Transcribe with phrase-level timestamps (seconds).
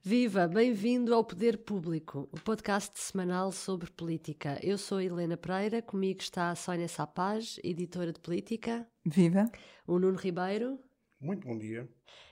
[0.00, 4.56] Viva, bem-vindo ao Poder Público, o podcast semanal sobre política.
[4.62, 8.86] Eu sou Helena Pereira, comigo está a Sónia Sapaz, editora de política.
[9.04, 9.50] Viva.
[9.86, 10.78] O Nuno Ribeiro.
[11.20, 11.88] Muito bom dia.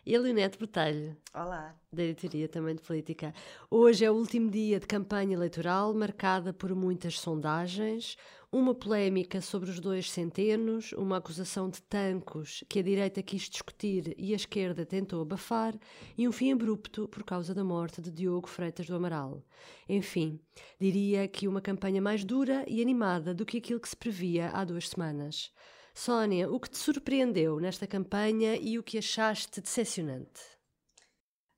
[0.07, 1.17] E a Leonete Botelho.
[1.35, 1.75] Olá.
[1.93, 3.35] Da editoria também de política.
[3.69, 8.17] Hoje é o último dia de campanha eleitoral, marcada por muitas sondagens,
[8.53, 14.15] uma polémica sobre os dois centenos, uma acusação de tancos que a direita quis discutir
[14.17, 15.75] e a esquerda tentou abafar,
[16.17, 19.45] e um fim abrupto por causa da morte de Diogo Freitas do Amaral.
[19.89, 20.41] Enfim,
[20.81, 24.65] diria que uma campanha mais dura e animada do que aquilo que se previa há
[24.65, 25.53] duas semanas.
[25.95, 30.41] Sónia, o que te surpreendeu nesta campanha e o que achaste decepcionante?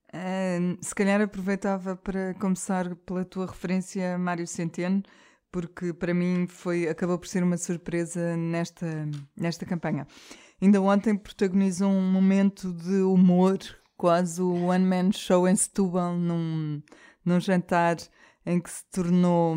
[0.09, 5.03] Uh, se calhar aproveitava para começar pela tua referência a Mário Centeno,
[5.51, 10.07] porque para mim foi acabou por ser uma surpresa nesta, nesta campanha.
[10.61, 13.59] Ainda ontem protagonizou um momento de humor,
[13.97, 16.83] quase o One Man Show em Setúbal, num,
[17.25, 17.97] num jantar
[18.45, 19.57] em que se tornou.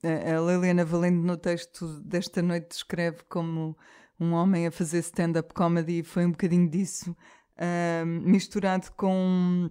[0.00, 3.76] A Liliana Valente, no texto desta noite, descreve como
[4.20, 7.16] um homem a fazer stand-up comedy, foi um bocadinho disso,
[7.56, 9.68] uh, misturado com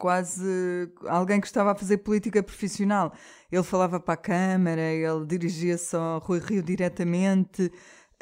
[0.00, 3.12] quase alguém que estava a fazer política profissional.
[3.52, 7.70] Ele falava para a Câmara, ele dirigia-se ao Rui Rio diretamente.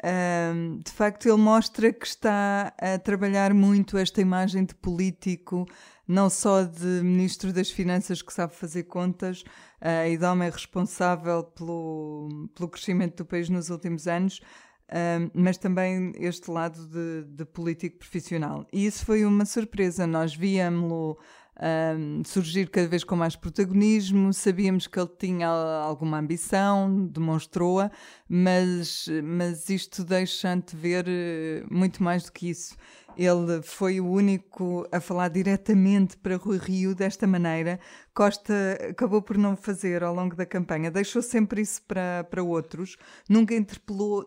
[0.03, 5.65] Uh, de facto, ele mostra que está a trabalhar muito esta imagem de político,
[6.05, 9.41] não só de ministro das Finanças que sabe fazer contas
[9.81, 14.41] uh, e de homem responsável pelo, pelo crescimento do país nos últimos anos,
[14.89, 18.65] um, mas também este lado de, de, político profissional.
[18.73, 20.07] E isso foi uma surpresa.
[20.07, 21.17] Nós víamos-lo
[21.59, 27.91] um, surgir cada vez com mais protagonismo, sabíamos que ele tinha alguma ambição, demonstrou-a,
[28.27, 32.75] mas, mas isto deixa-te ver eh, muito mais do que isso.
[33.17, 37.77] Ele foi o único a falar diretamente para Rui Rio desta maneira.
[38.13, 38.53] Costa
[38.89, 42.95] acabou por não fazer ao longo da campanha, deixou sempre isso para, para outros,
[43.27, 44.25] nunca interpelou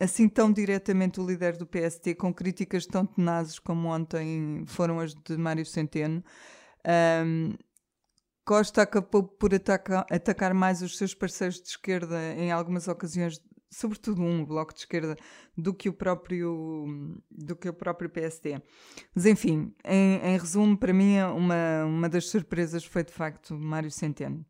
[0.00, 5.14] assim tão diretamente o líder do PST, com críticas tão tenazes como ontem foram as
[5.14, 6.24] de Mário Centeno.
[6.86, 7.54] Um,
[8.44, 14.20] Costa acabou por atacar, atacar mais os seus parceiros de esquerda em algumas ocasiões, sobretudo
[14.20, 15.16] um bloco de esquerda,
[15.56, 18.60] do que o próprio, do que o próprio PSD.
[19.14, 23.90] Mas enfim, em, em resumo, para mim, uma, uma das surpresas foi de facto Mário
[23.90, 24.44] Centeno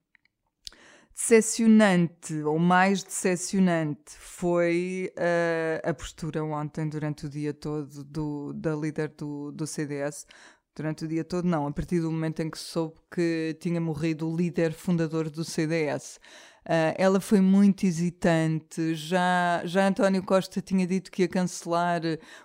[1.14, 8.75] decepcionante, ou mais decepcionante, foi uh, a postura ontem, durante o dia todo, do, da
[8.75, 10.26] líder do, do CDS.
[10.75, 14.27] Durante o dia todo, não, a partir do momento em que soube que tinha morrido
[14.27, 16.19] o líder fundador do CDS.
[16.65, 18.94] Uh, ela foi muito hesitante.
[18.94, 22.00] Já, já António Costa tinha dito que ia cancelar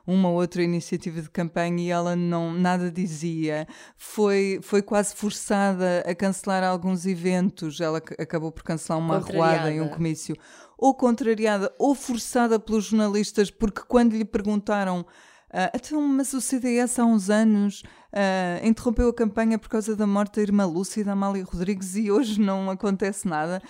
[0.05, 3.65] uma ou outra iniciativa de campanha e ela não nada dizia.
[3.95, 7.79] Foi, foi quase forçada a cancelar alguns eventos.
[7.79, 10.35] Ela acabou por cancelar uma arruada em um comício.
[10.77, 15.05] Ou contrariada, ou forçada pelos jornalistas, porque quando lhe perguntaram.
[15.49, 17.81] Uh, então, mas o CDS há uns anos
[18.11, 22.11] uh, interrompeu a campanha por causa da morte da irmã Lúcia da Amália Rodrigues e
[22.11, 23.61] hoje não acontece nada.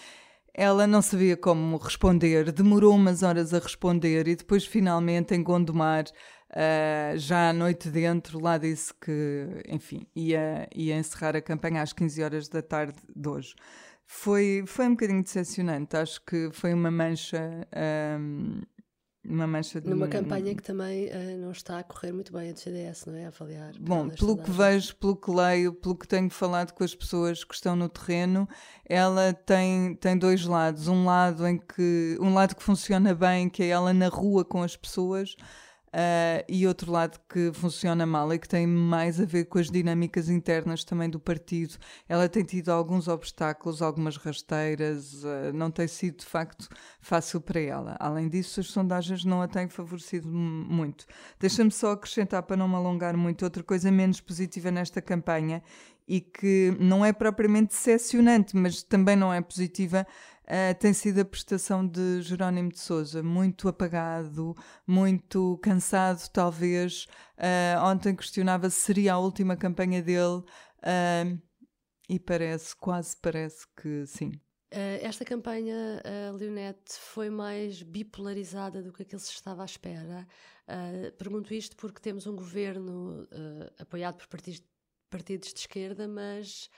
[0.54, 6.06] Ela não sabia como responder, demorou umas horas a responder e depois, finalmente, em Gondomar,
[6.50, 11.94] uh, já à noite dentro, lá disse que, enfim, ia, ia encerrar a campanha às
[11.94, 13.54] 15 horas da tarde de hoje.
[14.04, 17.68] Foi, foi um bocadinho decepcionante, acho que foi uma mancha.
[18.20, 18.62] Um,
[19.28, 19.90] uma mancha de...
[19.90, 23.16] Numa campanha que também uh, não está a correr muito bem a do CDS, não
[23.16, 23.26] é?
[23.26, 23.74] A avaliar.
[23.80, 27.54] Bom, pelo que vejo, pelo que leio, pelo que tenho falado com as pessoas que
[27.54, 28.48] estão no terreno,
[28.86, 30.88] ela tem, tem dois lados.
[30.88, 34.64] Um lado em que um lado que funciona bem, que é ela na rua com
[34.64, 35.36] as pessoas,
[35.88, 39.72] Uh, e outro lado que funciona mal e que tem mais a ver com as
[39.72, 41.76] dinâmicas internas também do partido.
[42.10, 46.68] Ela tem tido alguns obstáculos, algumas rasteiras, uh, não tem sido de facto
[47.00, 47.96] fácil para ela.
[48.00, 51.06] Além disso, as sondagens não a têm favorecido muito.
[51.40, 55.64] Deixa-me só acrescentar, para não me alongar muito, outra coisa menos positiva nesta campanha
[56.08, 60.08] e que não é propriamente decepcionante, mas também não é positiva
[60.44, 64.56] uh, tem sido a prestação de Jerónimo de Souza, muito apagado,
[64.86, 67.06] muito cansado, talvez.
[67.38, 70.44] Uh, ontem questionava se seria a última campanha dele.
[70.80, 71.42] Uh,
[72.10, 74.32] E parece, quase parece que sim.
[74.72, 80.26] Esta campanha, uh, Leonete, foi mais bipolarizada do que aquilo se estava à espera.
[81.18, 83.28] Pergunto isto porque temos um governo
[83.78, 84.64] apoiado por partidos,
[85.10, 86.70] partidos de esquerda, mas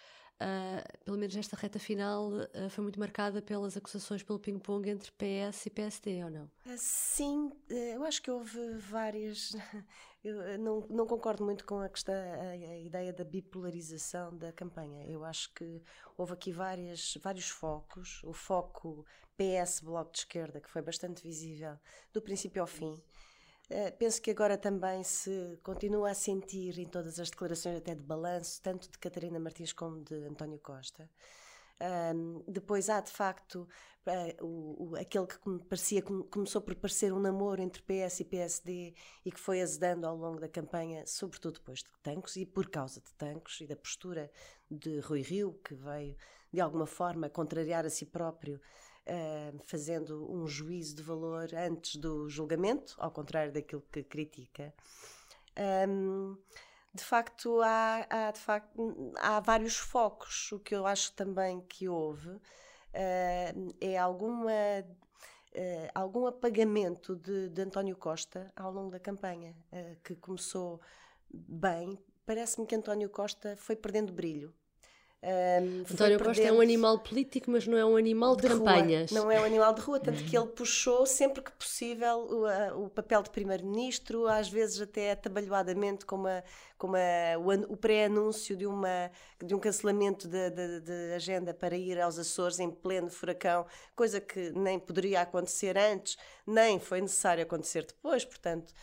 [0.42, 2.32] uh, pelo menos esta reta final
[2.70, 6.52] foi muito marcada pelas acusações pelo ping-pong entre PS e PSD, ou não?
[6.78, 9.56] Sim, eu acho que houve várias.
[10.22, 15.06] Eu não, não concordo muito com a, questão, a, a, ideia da bipolarização da campanha.
[15.06, 15.82] Eu acho que
[16.18, 18.22] houve aqui várias, vários focos.
[18.26, 19.06] O foco
[19.38, 21.78] PS-Bloco de Esquerda, que foi bastante visível
[22.12, 23.02] do princípio ao fim.
[23.70, 28.02] Uh, penso que agora também se continua a sentir em todas as declarações, até de
[28.02, 31.08] balanço, tanto de Catarina Martins como de António Costa.
[31.82, 33.68] Um, depois há de facto
[34.06, 35.38] uh, o, o, aquele que
[35.70, 38.94] parecia, começou por parecer um namoro entre PS e PSD
[39.24, 43.00] e que foi azedando ao longo da campanha, sobretudo depois de Tancos e por causa
[43.00, 44.30] de Tancos e da postura
[44.70, 46.18] de Rui Rio, que veio
[46.52, 48.60] de alguma forma contrariar a si próprio
[49.10, 54.74] uh, fazendo um juízo de valor antes do julgamento, ao contrário daquilo que critica.
[55.88, 56.38] Um,
[56.94, 60.52] de facto, há, há, de facto, há vários focos.
[60.52, 67.62] O que eu acho também que houve uh, é alguma, uh, algum apagamento de, de,
[67.62, 70.82] António Costa ao longo da campanha, uh, que começou
[71.30, 71.98] bem.
[72.26, 74.54] Parece-me que António Costa foi perdendo brilho.
[75.22, 79.12] Um, António Costa é um animal político, mas não é um animal de, de campanhas.
[79.12, 79.20] Rua.
[79.20, 82.90] Não é um animal de rua, tanto que ele puxou sempre que possível o, o
[82.90, 86.42] papel de primeiro-ministro, às vezes até atabalhoadamente, como, a,
[86.78, 89.12] como a, o, o pré-anúncio de, uma,
[89.44, 94.22] de um cancelamento de, de, de, agenda para ir aos Açores em pleno furacão, coisa
[94.22, 96.18] que nem poderia acontecer antes,
[96.48, 98.24] nem foi necessário acontecer depois.
[98.24, 98.74] Portanto,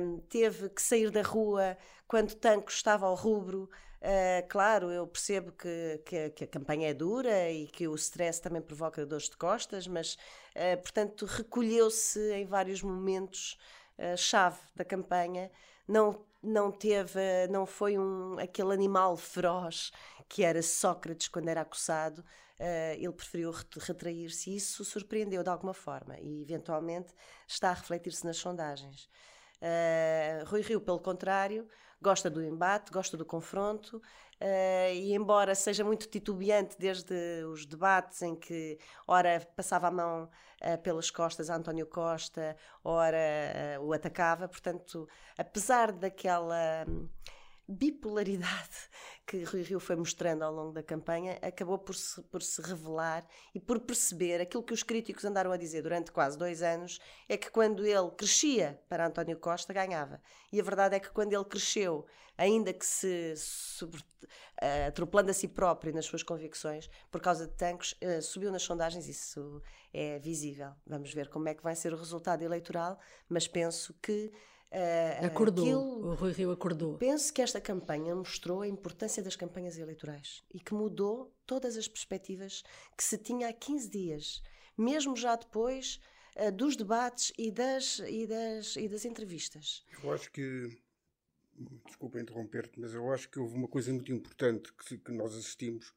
[0.00, 1.76] um, teve que sair da rua
[2.06, 3.68] quando Tanco estava ao rubro.
[4.02, 8.42] Uh, claro, eu percebo que, que, que, a campanha é dura e que o stress
[8.42, 10.14] também provoca dores de costas, mas,
[10.56, 13.56] uh, portanto, recolheu-se em vários momentos
[13.96, 15.52] uh, chave da campanha.
[15.86, 19.92] Não, não teve, não foi um, aquele animal feroz
[20.28, 22.24] que era Sócrates quando era acossado.
[22.96, 27.12] ele preferiu retrair-se e isso surpreendeu de alguma forma e, eventualmente,
[27.46, 29.10] está a refletir-se nas sondagens.
[30.46, 31.68] Rui Rio, pelo contrário,
[32.02, 38.20] gosta do embate, gosta do confronto, uh, e embora seja muito titubeante desde os debates
[38.22, 40.28] em que, ora, passava a mão
[40.60, 45.08] uh, pelas costas a António Costa, ora, uh, o atacava, portanto,
[45.38, 46.84] apesar daquela.
[46.88, 47.08] Um,
[47.72, 48.76] bipolaridade
[49.26, 53.26] que Rui Rio foi mostrando ao longo da campanha acabou por se, por se revelar
[53.54, 56.98] e por perceber aquilo que os críticos andaram a dizer durante quase dois anos
[57.28, 60.20] é que quando ele crescia para António Costa ganhava.
[60.52, 65.34] E a verdade é que quando ele cresceu ainda que se sobre, uh, atropelando a
[65.34, 70.18] si próprio nas suas convicções por causa de tanques uh, subiu nas sondagens isso é
[70.18, 70.72] visível.
[70.86, 72.98] Vamos ver como é que vai ser o resultado eleitoral
[73.28, 74.32] mas penso que
[74.72, 76.96] Uh, acordou, aquilo, o Rui Rio acordou.
[76.96, 81.86] Penso que esta campanha mostrou a importância das campanhas eleitorais e que mudou todas as
[81.86, 82.62] perspectivas
[82.96, 84.42] que se tinha há 15 dias,
[84.76, 86.00] mesmo já depois
[86.36, 89.84] uh, dos debates e das, e, das, e das entrevistas.
[90.02, 90.74] Eu acho que,
[91.84, 95.92] desculpa interromper-te, mas eu acho que houve uma coisa muito importante que, que nós assistimos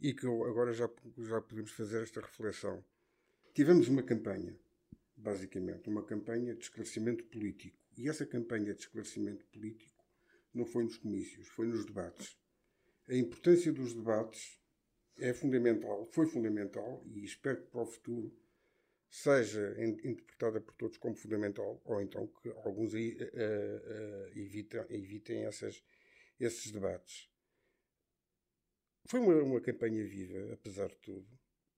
[0.00, 0.88] e que agora já,
[1.18, 2.84] já podemos fazer esta reflexão.
[3.52, 4.56] Tivemos uma campanha,
[5.16, 10.04] basicamente, uma campanha de esclarecimento político e essa campanha de esclarecimento político
[10.52, 12.36] não foi nos comícios, foi nos debates.
[13.08, 14.58] A importância dos debates
[15.18, 18.36] é fundamental, foi fundamental e espero que para o futuro
[19.08, 25.82] seja interpretada por todos como fundamental, ou então que alguns uh, uh, evitem, evitem essas,
[26.38, 27.30] esses debates.
[29.08, 31.26] Foi uma, uma campanha viva, apesar de tudo.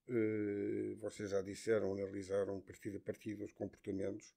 [0.07, 4.33] Uh, vocês já disseram, analisaram partido a partido os comportamentos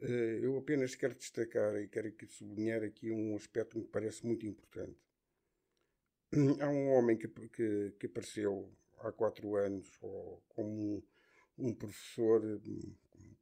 [0.00, 4.98] eu apenas quero destacar e quero sublinhar aqui um aspecto que me parece muito importante.
[6.60, 9.88] Há um homem que, que, que apareceu há quatro anos
[10.48, 11.02] como
[11.56, 12.42] um, professor,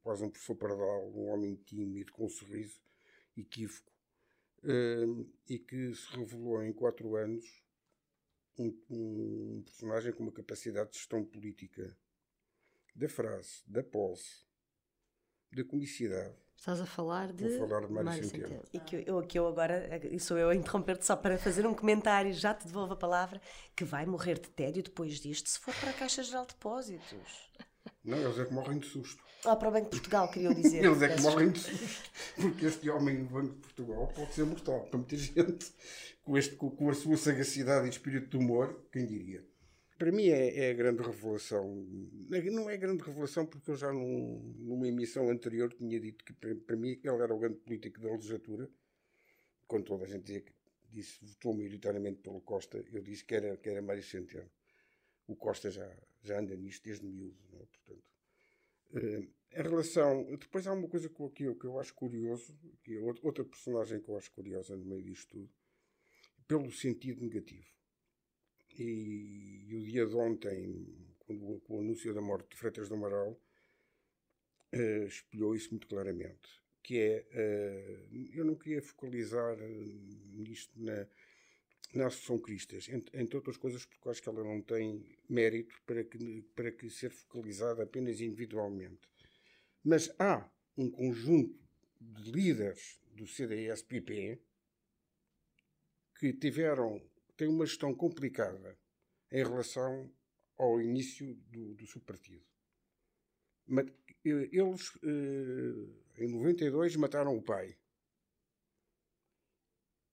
[0.01, 2.79] quase um professor pardal, um homem tímido, com um sorriso
[3.35, 3.91] equívoco,
[4.63, 5.05] eh,
[5.49, 7.63] e que se revelou em quatro anos
[8.57, 11.95] um, um personagem com uma capacidade de gestão política
[12.95, 14.45] da frase, da posse,
[15.51, 17.57] da comicidade, Estás a falar de.
[17.57, 18.47] Vou falar de Mário, Mário Centeno.
[18.47, 18.63] Centeno.
[18.73, 21.73] E que eu, que eu agora, e sou eu a interromper-te só para fazer um
[21.73, 23.39] comentário, já te devolvo a palavra,
[23.75, 27.47] que vai morrer de tédio depois disto se for para a Caixa Geral de Depósitos.
[28.03, 29.23] Não, eles é que morrem de susto.
[29.45, 30.83] Ah, para o Banco de Portugal, queria dizer.
[30.83, 32.11] Eles é que morrem de susto.
[32.35, 35.71] Porque este homem no Banco de Portugal pode ser mortal para muita gente.
[36.23, 39.45] Com, este, com, com a sua sagacidade e espírito de humor, quem diria?
[39.97, 41.75] Para mim é, é, a grande revelação.
[42.29, 46.55] Não é grande revelação porque eu já num, numa emissão anterior tinha dito que para,
[46.55, 48.69] para, mim ele era o grande político da legislatura.
[49.67, 50.53] Quando toda a gente que
[50.89, 54.49] disse, votou maioritariamente pelo Costa, eu disse que era, que era Mário Centeno.
[55.27, 55.89] O Costa já,
[56.21, 57.65] já anda nisto desde miúdo, não é?
[57.65, 58.11] portanto.
[58.93, 60.25] Uh, em relação.
[60.37, 64.09] Depois há uma coisa que eu, que eu acho curioso, que é outra personagem que
[64.09, 65.49] eu acho curiosa no meio disto tudo,
[66.47, 67.67] pelo sentido negativo.
[68.77, 70.87] E, e o dia de ontem,
[71.19, 73.39] quando, com o anúncio da morte de Freitas do Amaral,
[74.73, 76.61] uh, espelhou isso muito claramente.
[76.83, 79.57] Que é, uh, eu não queria focalizar
[80.33, 81.07] nisto na,
[81.93, 86.03] na Associação Cristas, entre, entre, outras coisas porque acho que ela não tem mérito para
[86.03, 89.09] que, para que ser focalizada apenas individualmente.
[89.83, 91.59] Mas há um conjunto
[91.99, 94.39] de líderes do CDS-PP
[96.19, 97.01] que tiveram,
[97.37, 98.77] têm uma gestão complicada
[99.31, 100.11] em relação
[100.57, 102.43] ao início do, do seu partido.
[104.23, 107.77] Eles, eh, em 92, mataram o pai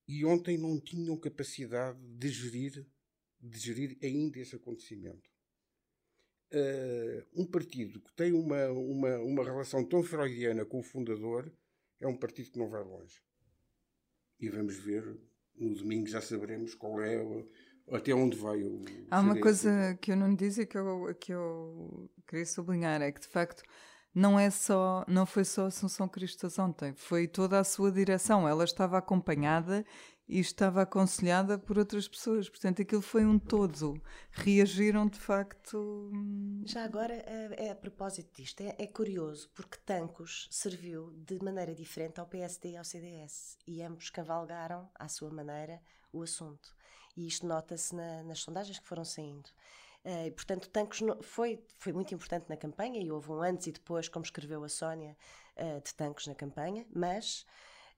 [0.06, 2.86] e ontem não tinham capacidade de gerir,
[3.40, 5.32] de gerir ainda esse acontecimento.
[6.52, 11.50] Uh, um partido que tem uma, uma, uma relação tão freudiana com o fundador
[11.98, 13.20] é um partido que não vai longe.
[14.38, 15.18] E vamos ver,
[15.58, 17.44] no domingo já saberemos qual é,
[17.92, 18.84] até onde vai o.
[19.10, 23.12] Há uma coisa que eu não disse e que eu, que eu queria sublinhar: é
[23.12, 23.62] que de facto
[24.14, 28.48] não é só, não foi só Assunção Cristas ontem, foi toda a sua direção.
[28.48, 29.84] Ela estava acompanhada
[30.28, 32.48] e estava aconselhada por outras pessoas.
[32.48, 34.00] Portanto, aquilo foi um todo.
[34.30, 36.10] Reagiram de facto.
[36.12, 41.74] Hum, Já agora, é, a propósito disto, é, é, curioso porque Tancos serviu de maneira
[41.74, 45.80] diferente ao PSD e ao CDS e ambos cavalgaram, à sua maneira,
[46.12, 46.74] o assunto.
[47.16, 49.48] E isto nota-se na, nas sondagens que foram saindo.
[50.04, 53.72] Uh, e, portanto, Tancos foi, foi muito importante na campanha e houve um antes e
[53.72, 55.16] depois, como escreveu a Sónia,
[55.56, 57.46] uh, de Tancos na campanha, mas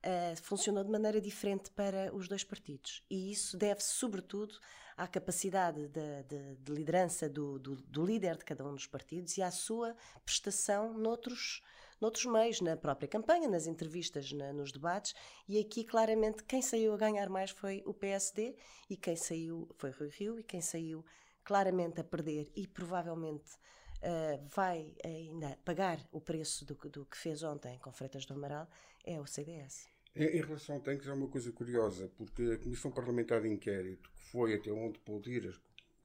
[0.04, 3.02] uh, funcionou de maneira diferente para os dois partidos.
[3.10, 4.58] E isso deve-se, sobretudo,
[4.96, 9.36] à capacidade de, de, de liderança do, do, do, líder de cada um dos partidos
[9.36, 11.62] e à sua prestação noutros,
[12.00, 15.14] noutros meios, na própria campanha, nas entrevistas, na, nos debates.
[15.46, 18.56] E aqui, claramente, quem saiu a ganhar mais foi o PSD
[18.88, 21.04] e quem saiu foi Rui Rio e quem saiu
[21.44, 23.52] claramente a perder e provavelmente
[23.98, 28.68] uh, vai ainda pagar o preço do, do, que fez ontem com Freitas do Amaral
[29.04, 29.88] é o CDS.
[30.14, 34.30] Em, relação a tanques, é uma coisa curiosa, porque a Comissão Parlamentar de Inquérito, que
[34.30, 35.54] foi até onde pôde ir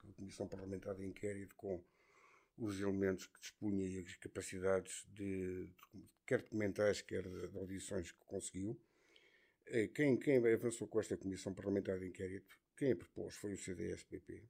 [0.08, 1.82] a Comissão Parlamentar de Inquérito com
[2.58, 5.70] os elementos que dispunha e as capacidades de,
[6.28, 8.78] quer documentais, quer de, de audições que conseguiu,
[9.68, 13.58] eh, quem, quem avançou com esta Comissão Parlamentar de Inquérito, quem a propôs foi o
[13.58, 14.44] CDS-PP,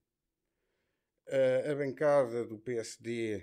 [1.71, 3.41] a bancada do PSD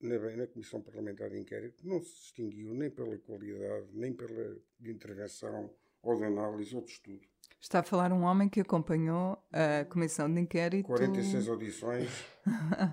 [0.00, 5.70] na, na, Comissão Parlamentar de Inquérito não se distinguiu nem pela qualidade, nem pela intervenção
[6.02, 7.20] ou de análise ou de estudo.
[7.60, 10.86] Está a falar um homem que acompanhou a Comissão de Inquérito.
[10.86, 12.08] 46 audições,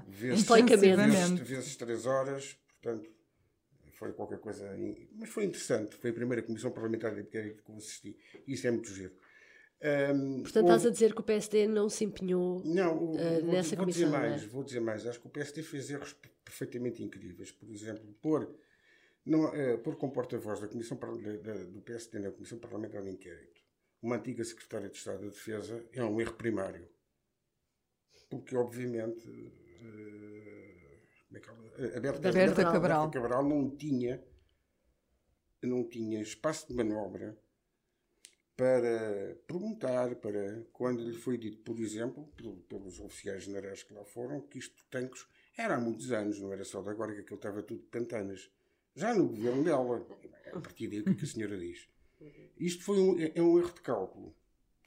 [0.08, 3.10] vezes, vezes, vezes 3 horas, portanto,
[3.92, 4.76] foi qualquer coisa.
[5.16, 5.96] Mas foi interessante.
[5.96, 8.18] Foi a primeira Comissão Parlamentar de Inquérito que eu assisti.
[8.48, 9.14] Isso é muito giro.
[9.82, 13.86] Um, Portanto, estás a dizer que o PSD não se empenhou não, uh, nessa vou
[13.86, 14.06] comissão.
[14.06, 14.48] Dizer mais, é?
[14.48, 15.06] Vou dizer mais.
[15.06, 17.52] Acho que o PSD fez erros perfeitamente incríveis.
[17.52, 18.50] Por exemplo, pôr,
[19.26, 23.64] não, uh, pôr como porta-voz da comissão da, do PSD na Comissão Parlamentar de Inquérito
[24.04, 26.90] uma antiga secretária de Estado da Defesa é um erro primário.
[28.30, 30.24] Porque, obviamente, uh,
[31.34, 31.50] é que
[31.98, 33.10] Aberta, Aberta Cabral.
[33.10, 34.22] Cabral não tinha,
[35.64, 37.38] não tinha espaço de manobra
[38.56, 42.28] para perguntar, para quando lhe foi dito, por exemplo,
[42.70, 45.26] pelos oficiais generais que lá foram, que isto de tanques
[45.58, 48.52] era há muitos anos, não era só de agora que aquilo estava tudo de pantanas.
[48.96, 50.06] Já no governo dela,
[50.54, 51.88] a partir daí o que, é que a senhora diz?
[52.58, 54.36] Isto foi um, é, é um erro de cálculo.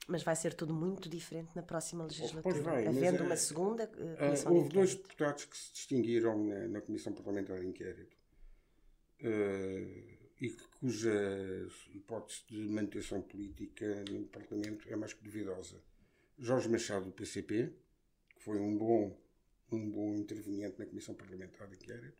[0.07, 2.41] Mas vai ser tudo muito diferente na próxima legislatura.
[2.41, 6.81] Pois vai, Havendo uma segunda uh, comissão Houve dois deputados que se distinguiram na, na
[6.81, 8.15] Comissão Parlamentar de Inquérito.
[9.19, 11.11] Uh, e cuja
[11.93, 15.81] hipótese de manutenção política no Parlamento é mais que duvidosa.
[16.37, 17.73] Jorge Machado, do PCP,
[18.35, 19.17] que foi um bom,
[19.71, 22.17] um bom interveniente na Comissão Parlamentar de Inquérito,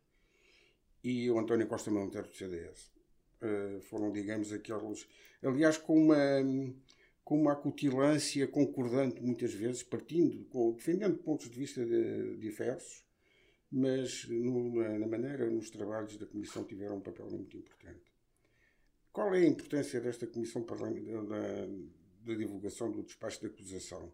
[1.04, 2.92] e o António Costa Monteiro, do CDS.
[3.40, 5.08] Uh, foram, digamos, aqueles.
[5.44, 6.18] Aliás, com uma,
[7.24, 13.06] com uma acutilância concordante, muitas vezes, partindo, com, defendendo pontos de vista de, diversos,
[13.72, 18.07] mas no, na, na maneira, nos trabalhos da Comissão tiveram um papel muito importante.
[19.18, 21.66] Qual é a importância desta Comissão da,
[22.24, 24.14] da divulgação do despacho de acusação?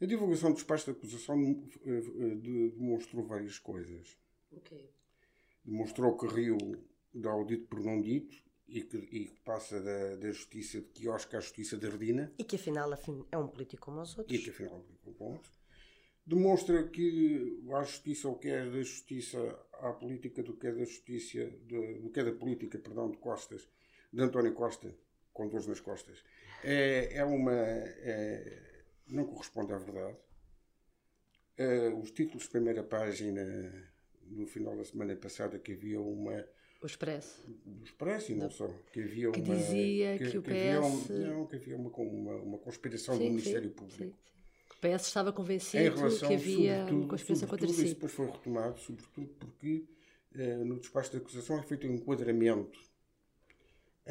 [0.00, 1.40] A divulgação do despacho de acusação
[2.74, 4.18] demonstrou várias coisas.
[4.50, 4.90] Okay.
[5.64, 6.58] Demonstrou que Rio
[7.14, 10.88] dá o dito por não dito e que, e que passa da, da, justiça de
[10.88, 12.32] quiosque à justiça de Ardina.
[12.36, 12.90] E que afinal
[13.30, 14.36] é um político como os outros.
[14.36, 15.56] E que afinal é um político como os outros.
[16.26, 19.38] Demonstra que a justiça, o que é da justiça
[19.74, 23.68] à política, do que é da justiça, do que é da política, perdão, de Costas,
[24.16, 24.94] de António Costa,
[25.32, 26.24] com dores nas costas,
[26.64, 27.52] é, é uma.
[27.52, 28.62] É,
[29.08, 30.16] não corresponde à verdade.
[31.58, 33.44] É, os títulos de primeira página,
[34.22, 36.46] no final da semana passada, que havia uma.
[36.82, 37.46] O Expresso.
[37.66, 38.68] O Expresso, e não, não só.
[38.90, 39.54] Que havia que uma.
[39.54, 40.50] dizia que, que o PS.
[40.50, 43.98] Havia um, não, que havia uma, uma, uma conspiração sim, do Ministério sim, Público.
[43.98, 44.14] Sim,
[44.70, 47.84] o PS estava convencido relação, que havia uma conspiração contra si.
[47.84, 49.84] Isso depois foi retomado, sobretudo porque
[50.34, 52.78] eh, no despacho de acusação é feito um enquadramento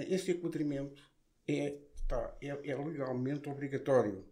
[0.03, 1.01] esse enquadramento
[1.47, 4.25] é, está, é, é legalmente obrigatório.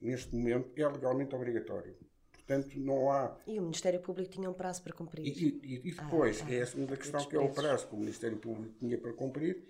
[0.00, 1.96] Neste momento é legalmente obrigatório.
[2.32, 3.36] Portanto, não há.
[3.46, 5.26] E o Ministério Público tinha um prazo para cumprir.
[5.26, 7.94] E, e, e depois, ah, ah, é a segunda questão, que é o prazo que
[7.94, 9.64] o Ministério Público tinha para cumprir.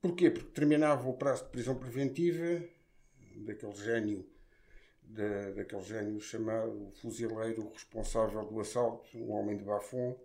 [0.00, 0.30] Porquê?
[0.30, 2.64] Porque terminava o prazo de prisão preventiva
[3.36, 4.26] daquele gênio,
[5.02, 10.16] da, daquele gênio chamado fuzileiro responsável do assalto, um homem de Bafon,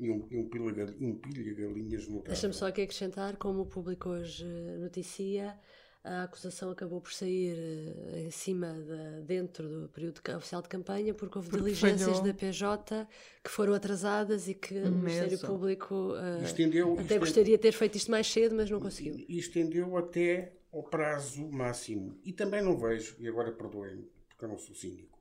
[0.00, 4.46] e um, e um, pilha, galinhas no Deixa-me só aqui acrescentar, como o público hoje
[4.78, 5.54] noticia,
[6.02, 11.12] a acusação acabou por sair uh, em cima, de, dentro do período oficial de campanha,
[11.12, 12.22] porque houve porque diligências falhou.
[12.24, 13.08] da PJ
[13.44, 17.96] que foram atrasadas e que o Ministério Público uh, estendeu, até gostaria de ter feito
[17.96, 19.14] isto mais cedo, mas não conseguiu.
[19.18, 22.18] E, e estendeu até ao prazo máximo.
[22.24, 25.19] E também não vejo, e agora perdoem-me, porque eu não sou cínico,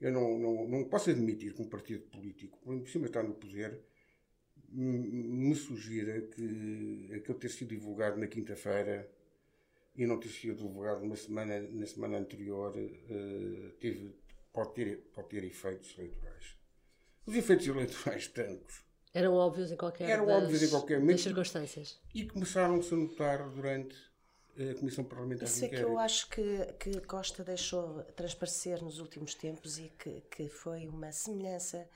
[0.00, 3.84] eu não, não, não posso admitir que um partido político, por cima está no poder,
[4.68, 9.08] me sugira que aquele ter sido divulgado na quinta-feira
[9.94, 14.14] e não ter sido divulgado na semana, na semana anterior uh, teve,
[14.52, 16.56] pode, ter, pode ter efeitos eleitorais.
[17.24, 22.00] Os efeitos eleitorais tantos eram óbvios em qualquer, eram das, óbvios em qualquer momento, circunstâncias.
[22.12, 23.94] E começaram-se a notar durante
[24.58, 29.34] a Comissão Parlamentar Isso é que eu acho que, que Costa deixou transparecer nos últimos
[29.34, 31.88] tempos e que, que foi uma semelhança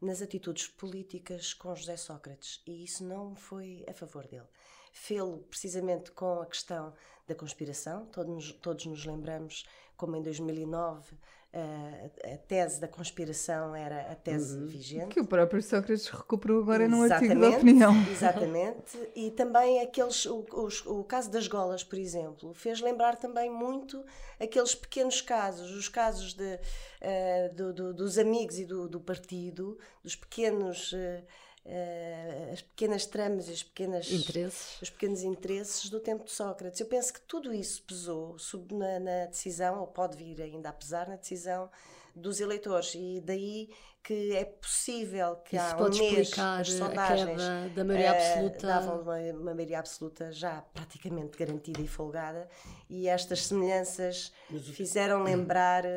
[0.00, 4.46] nas atitudes políticas com José Sócrates e isso não foi a favor dele.
[4.92, 6.94] Fê-lo precisamente com a questão
[7.26, 9.64] da conspiração, todos, todos nos lembramos
[9.96, 11.16] como em 2009
[11.52, 14.66] a, a tese da conspiração era a tese uhum.
[14.66, 15.08] vigente.
[15.08, 17.94] Que o próprio Sócrates recuperou agora num artigo da opinião.
[18.10, 18.98] Exatamente.
[19.14, 24.04] E também aqueles, o, os, o caso das golas, por exemplo, fez lembrar também muito
[24.38, 29.78] aqueles pequenos casos, os casos de, uh, do, do, dos amigos e do, do partido,
[30.02, 30.92] dos pequenos.
[30.92, 31.22] Uh,
[31.64, 34.80] uh, as pequenas tramas e as pequenas interesses.
[34.82, 36.80] os pequenos interesses do tempo de Sócrates.
[36.80, 40.72] Eu penso que tudo isso pesou sub, na, na, decisão, ou pode vir ainda a
[40.72, 41.70] pesar na decisão
[42.14, 43.70] dos eleitores e daí
[44.02, 48.32] que é possível que isso há pode um mês as sondagens a da maioria eh,
[48.32, 48.58] absoluta.
[48.58, 52.48] Uh, davam uma, uma maioria absoluta já praticamente garantida e folgada
[52.88, 54.32] e estas semelhanças
[54.72, 55.88] fizeram lembrar uh,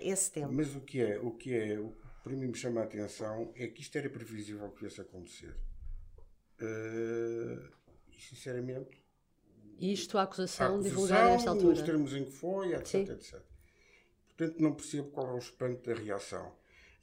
[0.00, 0.52] esse tempo.
[0.52, 1.94] Mas o que é o que é o
[2.26, 5.54] para mim me chama a atenção é que isto era previsível que viesse a acontecer.
[6.60, 7.70] Uh,
[8.18, 9.00] sinceramente.
[9.78, 11.74] Isto, a acusação, a acusação divulgada nesta altura.
[11.74, 13.02] Os termos em que foi, etc, Sim.
[13.12, 13.40] etc.
[14.26, 16.52] Portanto, não percebo qual é o espanto da reação.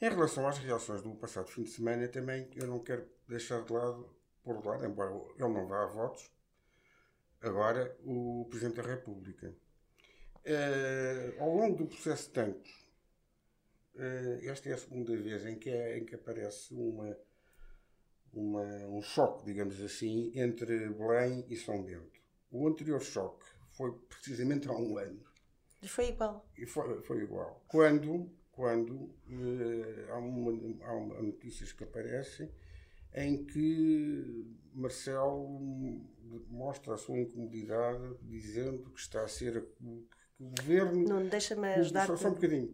[0.01, 3.71] Em relação às reações do passado fim de semana, também eu não quero deixar de
[3.71, 6.29] lado, por de lado, embora ele não vá a votos,
[7.39, 9.55] agora o Presidente da República.
[10.45, 12.82] Uh, ao longo do processo uh,
[14.43, 17.17] esta é a segunda vez em que, é, em que aparece uma,
[18.33, 22.21] uma, um choque, digamos assim, entre Belém e São Bento.
[22.51, 25.23] O anterior choque foi precisamente há um ano.
[25.81, 26.49] E foi igual.
[26.57, 27.63] E foi, foi igual.
[27.67, 32.49] Quando, quando uh, há, uma, há uma, notícias que aparecem
[33.13, 35.59] em que Marcelo
[36.49, 39.63] mostra a sua incomodidade dizendo que está a ser
[40.43, 41.07] o governo.
[41.07, 42.07] Não deixa-me ajudar.
[42.07, 42.73] Só, só, um bocadinho.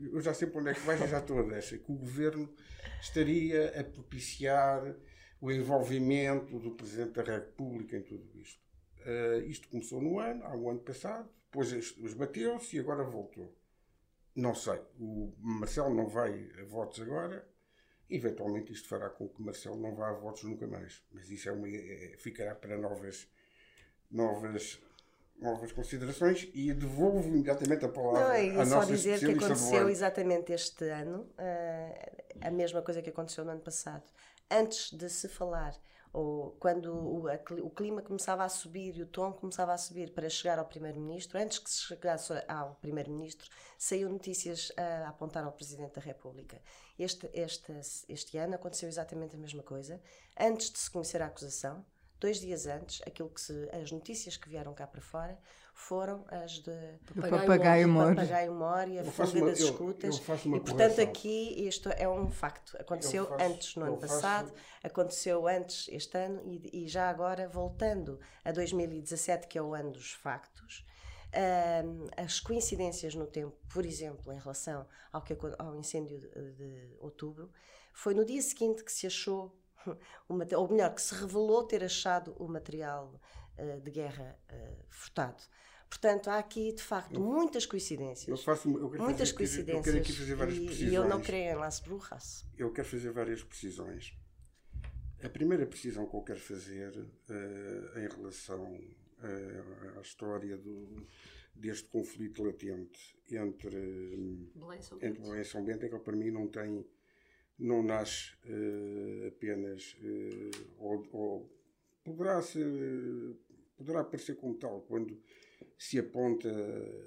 [0.00, 1.78] Eu, já sei para onde é que vais e já estou a deixar.
[1.78, 2.52] Que o governo
[3.00, 4.94] estaria a propiciar
[5.40, 8.62] o envolvimento do Presidente da República em tudo isto.
[9.00, 13.56] Uh, isto começou no ano, há um ano passado, depois esbateu-se e agora voltou.
[14.34, 14.80] Não sei.
[14.98, 17.46] O Marcelo não vai a votos agora.
[18.08, 21.02] Eventualmente isto fará com que Marcelo não vá a votos nunca mais.
[21.10, 23.28] Mas isso é uma, é, ficará para novas,
[24.10, 24.80] novas
[25.42, 29.88] novas considerações e devolvo imediatamente a palavra Não, é à só nossa dizer que aconteceu
[29.88, 34.04] exatamente este ano uh, a mesma coisa que aconteceu no ano passado.
[34.50, 35.74] Antes de se falar,
[36.12, 37.26] ou quando o,
[37.62, 41.38] o clima começava a subir e o tom começava a subir para chegar ao Primeiro-Ministro,
[41.38, 46.60] antes que se chegasse ao Primeiro-Ministro, saiu notícias a apontar ao Presidente da República.
[46.98, 47.72] Este, este,
[48.08, 50.00] este ano aconteceu exatamente a mesma coisa.
[50.38, 51.84] Antes de se conhecer a acusação,
[52.22, 55.36] dois dias antes, aquilo que se, as notícias que vieram cá para fora
[55.74, 56.70] foram as de
[57.20, 60.16] papagaio mor, papagaio mor e a fuga das escutas.
[60.16, 61.04] e portanto correção.
[61.04, 62.76] aqui isto é um facto.
[62.78, 64.14] Aconteceu faço, antes no ano faço...
[64.14, 64.52] passado,
[64.84, 69.90] aconteceu antes este ano e, e, já agora voltando a 2017 que é o ano
[69.90, 70.86] dos factos.
[72.16, 77.50] As coincidências no tempo, por exemplo, em relação ao, que, ao incêndio de, de outubro,
[77.92, 79.50] foi no dia seguinte que se achou
[80.28, 83.20] o, ou melhor, que se revelou ter achado o material
[83.58, 85.42] uh, de guerra uh, furtado.
[85.88, 88.26] Portanto, há aqui, de facto, eu, muitas coincidências.
[88.26, 89.86] Eu faço, eu muitas fazer, coincidências.
[89.86, 90.92] Eu quero aqui fazer várias e, precisões.
[90.92, 92.46] E eu não creio em Las Brujas.
[92.56, 94.16] Eu quero fazer várias precisões.
[95.22, 98.80] A primeira precisão que eu quero fazer uh, em relação
[99.96, 101.06] à história do,
[101.54, 103.70] deste conflito latente entre
[104.54, 104.80] Belém
[105.40, 106.84] e São Bento é que para mim não tem
[107.58, 111.50] não nasce uh, apenas uh, ou, ou,
[112.04, 112.66] poderá ser
[113.76, 115.20] poderá parecer como tal quando
[115.78, 116.48] se aponta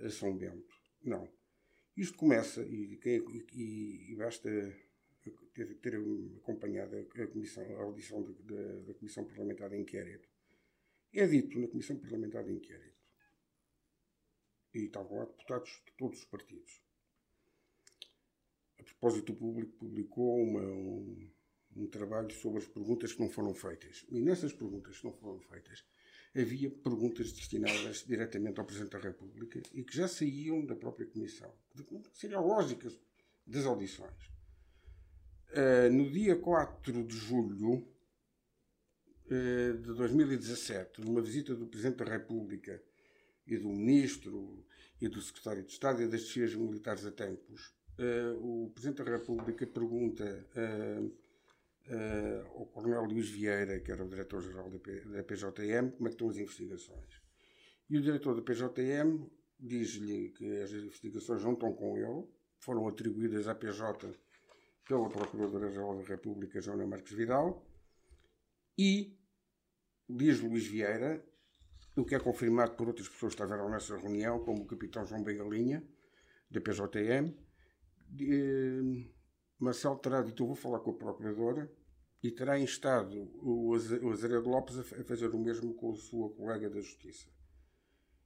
[0.03, 0.75] a São Bento.
[1.03, 1.29] Não.
[1.95, 4.49] Isto começa e, e, e basta
[5.53, 5.95] ter, ter,
[6.37, 10.27] acompanhado a comissão a audição da, da, da comissão parlamentar de inquérito.
[11.13, 12.99] É dito na comissão parlamentar de inquérito.
[14.73, 16.84] E estavam lá deputados de todos os partidos
[18.85, 21.29] propósito, o público publicou uma, um,
[21.75, 24.05] um, trabalho sobre as perguntas que não foram feitas.
[24.09, 25.83] E nessas perguntas que não foram feitas,
[26.35, 31.53] havia perguntas destinadas diretamente ao Presidente da República e que já saíam da própria Comissão.
[32.13, 32.99] Seriam lógicas
[33.45, 34.35] das audições.
[35.51, 37.87] Uh, no dia 4 de julho
[39.27, 42.83] uh, de 2017, numa visita do Presidente da República
[43.47, 44.65] e do Ministro
[44.99, 47.74] e do Secretário de Estado e das descidas militares a tempos,
[48.41, 54.69] o Presidente da República pergunta uh, uh, ao Coronel Luís Vieira, que era o Diretor-Geral
[54.69, 57.21] da, PJM, como é estão as investigações.
[57.89, 59.29] E o Diretor da PJM
[59.59, 62.27] diz-lhe que as investigações não estão com ele,
[62.59, 64.13] foram atribuídas à PJ
[64.87, 67.65] pela Procuradora-Geral da República, Joana Marques Vidal,
[68.77, 69.17] e
[70.09, 71.23] diz Luís Vieira,
[71.95, 75.23] o que é confirmado por outras pessoas que estiveram nessa reunião, como o Capitão João
[75.23, 75.81] Bengalinha,
[76.51, 77.33] da PJM,
[79.59, 81.71] Marcelo terá dito: Eu vou falar com a Procuradora
[82.21, 86.81] e terá instado o Azeredo Lopes a fazer o mesmo com a sua colega da
[86.81, 87.27] Justiça.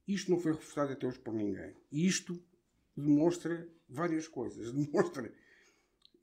[0.06, 1.76] Isto não foi reforçado até hoje por ninguém.
[1.92, 2.42] E isto
[2.96, 4.72] demonstra várias coisas.
[4.74, 5.32] Demonstra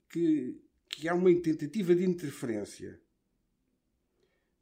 [0.09, 2.99] que, que há uma tentativa de interferência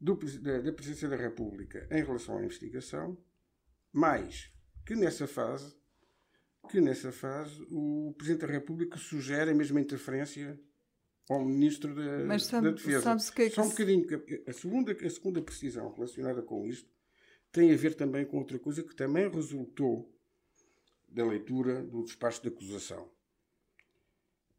[0.00, 3.16] do, da, da Presidência da República em relação à investigação,
[3.92, 4.52] mais
[4.84, 5.74] que nessa fase
[6.66, 10.58] que nessa fase o Presidente da República sugere a mesma interferência
[11.28, 13.02] ao Ministro da, Mas sabe, da Defesa.
[13.02, 14.06] Sabes que é que Só um bocadinho.
[14.46, 16.88] A segunda, a segunda precisão relacionada com isto
[17.50, 20.12] tem a ver também com outra coisa que também resultou
[21.08, 23.10] da leitura do despacho de acusação.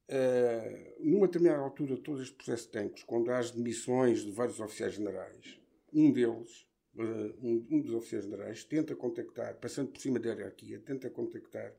[0.09, 4.31] Uh, numa determinada altura de todo este processo de tempos, quando há as demissões de
[4.31, 5.59] vários oficiais generais,
[5.93, 6.65] um deles,
[6.95, 11.73] uh, um, um dos oficiais generais, tenta contactar, passando por cima da hierarquia, tenta contactar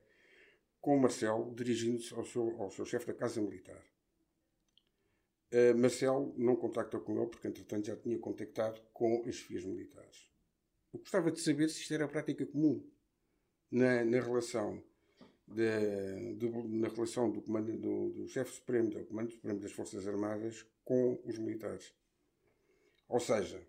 [0.80, 3.82] com o Marcelo, dirigindo-se ao seu, ao seu chefe da Casa Militar.
[5.52, 10.30] Uh, Marcelo não contacta com ele, porque entretanto já tinha contactado com as chefias militares.
[10.92, 12.86] Eu gostava de saber se isto era prática comum
[13.70, 14.82] na, na relação,
[15.46, 20.06] de, de, na relação do, comando, do, do chefe supremo, do Comando Supremo das Forças
[20.06, 21.94] Armadas com os militares.
[23.08, 23.66] Ou seja,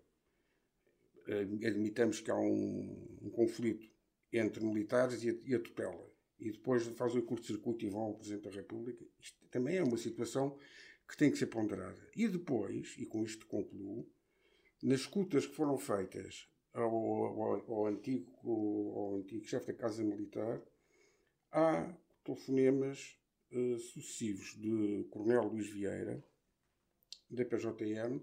[1.28, 3.90] uh, admitamos que há um, um conflito
[4.30, 6.09] entre militares e a, e a tutela
[6.40, 9.04] e depois faz o curto-circuito e vão ao Presidente da República.
[9.20, 10.58] Isto também é uma situação
[11.06, 12.00] que tem que ser ponderada.
[12.16, 14.08] E depois, e com isto concluo,
[14.82, 20.62] nas escutas que foram feitas ao, ao, ao antigo, ao antigo chefe da Casa Militar,
[21.50, 23.18] há telefonemas
[23.52, 26.24] uh, sucessivos de Coronel Luís Vieira,
[27.28, 28.16] da PJM,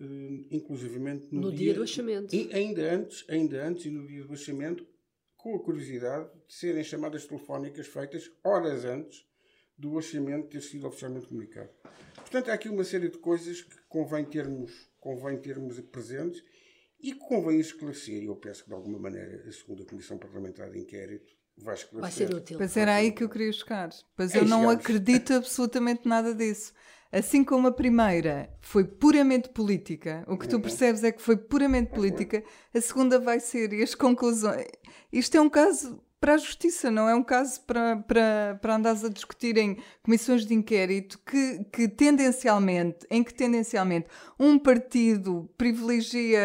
[0.00, 2.34] uh, inclusivamente no, no dia, dia, do achamento.
[2.34, 4.86] E ainda antes, ainda antes e no dia do achamento,
[5.46, 9.24] com a curiosidade de serem chamadas telefónicas feitas horas antes
[9.78, 11.70] do orçamento ter sido oficialmente comunicado.
[12.16, 16.42] Portanto, há aqui uma série de coisas que convém termos, convém termos presentes
[16.98, 20.80] E convém esclarecer, e eu penso que de alguma maneira a segunda Comissão Parlamentar de
[20.80, 22.00] Inquérito vai esclarecer.
[22.00, 22.58] Vai ser útil.
[22.58, 23.90] Pois era aí que eu queria chegar.
[24.16, 24.80] Pois É, eu não chegamos.
[24.80, 26.72] acredito absolutamente nada disso.
[27.16, 30.36] Assim como a primeira foi puramente política, o Uhum.
[30.36, 34.66] que tu percebes é que foi puramente política, a segunda vai ser, e as conclusões.
[35.10, 39.02] Isto é um caso para a justiça, não é um caso para, para, para andares
[39.02, 46.40] a discutir em comissões de inquérito que, que tendencialmente, em que tendencialmente um partido privilegia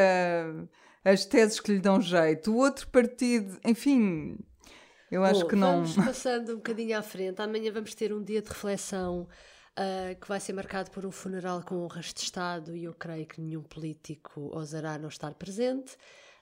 [1.04, 4.38] as teses que lhe dão jeito, o outro partido, enfim,
[5.12, 5.84] eu acho Bom, que não.
[5.84, 7.42] Vamos passando um bocadinho à frente.
[7.42, 9.28] Amanhã vamos ter um dia de reflexão
[9.76, 13.26] ah, que vai ser marcado por um funeral com honras de Estado e eu creio
[13.26, 15.96] que nenhum político ousará não estar presente.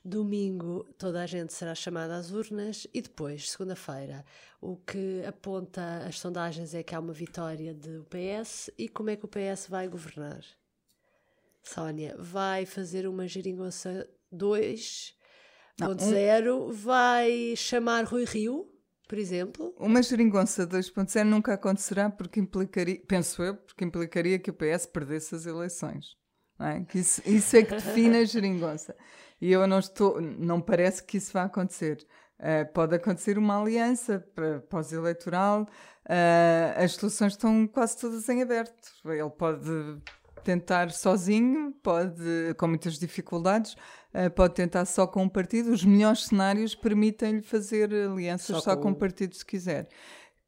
[0.03, 4.25] Domingo toda a gente será chamada às urnas e depois, segunda-feira,
[4.61, 9.15] o que aponta as sondagens é que há uma vitória do PS e como é
[9.15, 10.41] que o PS vai governar?
[11.61, 18.73] Sónia, vai fazer uma geringonça 2.0, vai chamar Rui Rio,
[19.09, 19.73] por exemplo.
[19.75, 25.33] Uma geringonça 2.0 nunca acontecerá porque implicaria, penso eu, porque implicaria que o PS perdesse
[25.33, 26.15] as eleições.
[26.59, 26.85] É?
[26.93, 28.95] Isso, isso é que define a geringonça.
[29.41, 32.05] E eu não estou, não parece que isso vá acontecer.
[32.37, 34.23] Eh, pode acontecer uma aliança
[34.69, 35.67] pós-eleitoral,
[36.07, 38.89] eh, as soluções estão quase todas em aberto.
[39.05, 39.69] Ele pode
[40.43, 43.75] tentar sozinho, pode, com muitas dificuldades,
[44.13, 45.71] eh, pode tentar só com um partido.
[45.71, 48.91] Os melhores cenários permitem-lhe fazer alianças Só só, com um.
[48.91, 49.87] um partido, se quiser.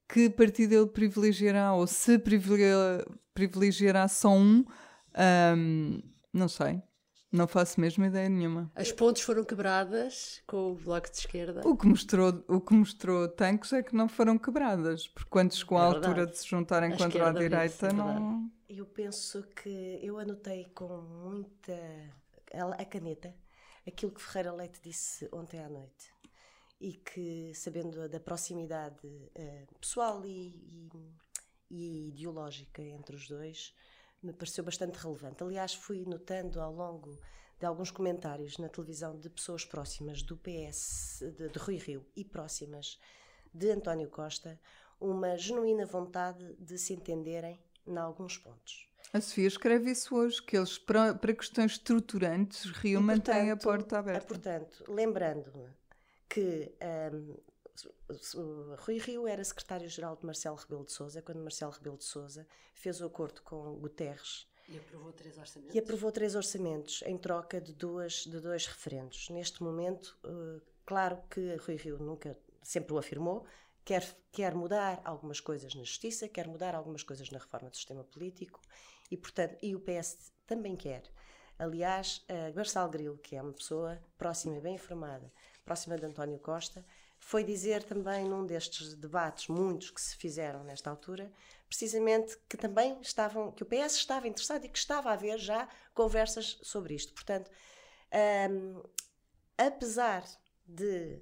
[0.08, 2.17] Que partido ele privilegiará, ou se
[3.34, 4.65] privilegiará, só um,
[5.15, 5.99] ahm,
[6.34, 6.82] não sei.
[7.32, 8.69] Não faço mesmo ideia nenhuma.
[8.75, 11.62] As pontes foram quebradas com o Bloco de Esquerda.
[11.63, 15.77] O que mostrou, o que mostrou tanques é que não foram quebradas, porque quando chegou
[15.77, 16.08] É à verdade.
[16.08, 18.51] altura de se juntarem A contra a direita, é não.
[18.73, 21.73] Eu penso que eu anotei com muita
[22.79, 23.36] a caneta
[23.86, 26.13] aquilo que Ferreira Leite disse ontem à noite
[26.79, 31.13] e que, sabendo da proximidade eh, pessoal e, e-
[31.69, 33.73] e ideológica entre os dois,
[34.23, 35.43] me pareceu bastante relevante.
[35.43, 37.19] Aliás, fui notando ao longo
[37.60, 42.23] de alguns comentários na televisão de pessoas próximas do PS, de, de Rui Rio e
[42.23, 42.97] próximas
[43.53, 44.57] de António Costa,
[44.99, 48.88] uma genuína vontade de se entenderem em alguns pontos.
[49.13, 53.58] A Sofia escreve isso hoje, que eles, para, para questões estruturantes, Rio E, mantém a
[53.58, 54.28] porta ah, aberta.
[54.28, 55.67] Portanto, lembrando-me
[56.30, 56.74] que
[58.36, 62.48] o Rui Rio era secretário-geral de Marcelo Rebelo de Sousa quando Marcelo Rebelo de Sousa
[62.74, 65.76] fez o acordo com Guterres E aprovou três orçamentos.
[65.76, 69.30] e aprovou três orçamentos em troca de, duas, de dois referendos.
[69.30, 73.46] Neste momento, eh, claro que Rui Rio nunca, sempre o afirmou,
[73.84, 78.04] quer, quer mudar algumas coisas na justiça, quer mudar algumas coisas na reforma do sistema
[78.04, 78.62] político
[79.10, 81.04] e, portanto, e o PS também quer.
[81.60, 85.32] Aliás, Garçal Grilo, que é uma pessoa próxima e bem informada,
[85.63, 86.84] próxima de António Costa,
[87.20, 91.32] foi dizer também num destes debates, muitos que se fizeram nesta altura,
[91.67, 95.70] precisamente que também estavam, que o PS estava interessado e que estava a haver já
[95.94, 97.13] conversas sobre isto.
[97.13, 97.50] Portanto,
[98.50, 98.84] hum,
[99.56, 100.24] apesar
[100.65, 101.22] de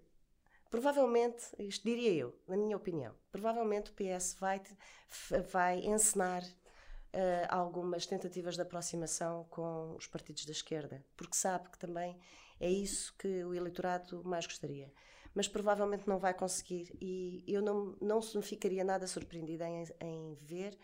[0.69, 4.61] provavelmente, isto diria eu, na minha opinião, provavelmente o PS vai,
[5.51, 6.43] vai encenar
[7.11, 12.15] eh, algumas tentativas de aproximação com os partidos da esquerda, porque sabe que também
[12.59, 14.93] é isso que o eleitorado mais gostaria.
[15.33, 20.77] Mas provavelmente não vai conseguir, e eu não, não ficaria nada surpreendida em, em ver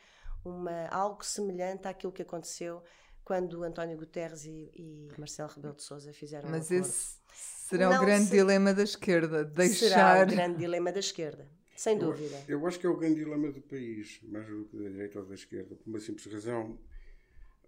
[0.43, 2.83] uma, algo semelhante àquilo que aconteceu
[3.25, 7.97] quando António Guterres e, e Marcelo Rebelo de Sousa fizeram Mas um esse será Não
[8.01, 9.39] o grande se- dilema da esquerda.
[9.43, 10.27] Será Deixar.
[10.27, 12.43] o grande dilema da esquerda, sem Eu- dúvida.
[12.47, 15.25] Eu acho que é o grande dilema do país, mais do que da direita ou
[15.25, 16.79] da esquerda, por uma simples razão.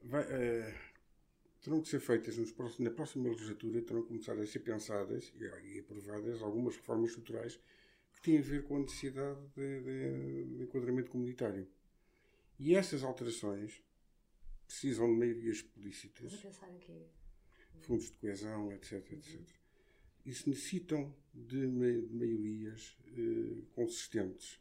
[0.04, 0.74] Vai, eh,
[1.63, 5.34] terão que ser feitas nos próximos- na próxima legislatura, terão que começar a ser pensadas
[5.36, 5.43] e,
[5.76, 7.60] e aprovadas algumas reformas estruturais
[8.13, 11.67] que têm a ver com a necessidade de, de- de enquadramento comunitário.
[12.60, 13.82] E essas alterações
[14.67, 16.34] precisam de maiorias explícitas
[17.82, 19.39] fundos de coesão, etc, etc.
[20.25, 24.60] Isso necessitam de, ma- de maiorias eh, consistentes.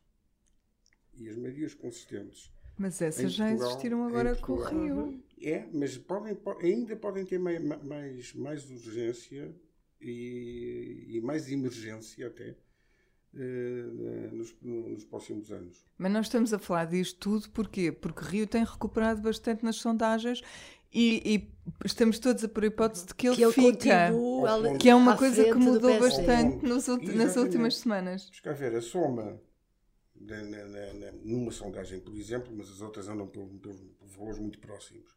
[1.19, 4.63] E as maiorias consistentes Mas essas já Portugal- existiram agora com o.
[4.65, 5.25] Rio.
[5.41, 9.55] é, mas podem, po- ainda podem ter mai- ma- mais, mais urgência
[10.01, 12.55] e, e mais emergência até
[13.43, 15.85] nos, nos próximos anos.
[15.99, 17.93] Mas nós estamos a falar disto tudo porquê?
[17.93, 20.43] Porque Rio tem recuperado bastante nas sondagens
[20.93, 21.53] e, e
[21.85, 24.11] estamos todos a pôr a hipótese de que ele, que ele fica.
[24.79, 28.31] Que é uma coisa que mudou bastante nos nas últimas semanas.
[28.43, 29.41] Cá ver a soma
[30.15, 34.09] de- na- na- na- numa sondagem, por exemplo, mas as outras andam por, por- por
[34.09, 35.15] valores muito próximos.